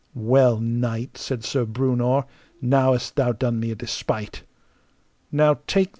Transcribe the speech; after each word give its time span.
Well, 0.15 0.59
knight, 0.59 1.15
said 1.19 1.43
Sir 1.43 1.63
Breunor, 1.63 2.25
now 2.59 2.93
hast 2.93 3.15
thou 3.17 3.33
done 3.33 3.59
me 3.59 3.69
a 3.69 3.75
despite. 3.75 4.41
CHAPTER 5.31 5.79
XXVI. 5.79 5.89